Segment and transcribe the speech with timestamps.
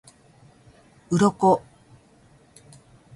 [1.13, 1.37] 鱗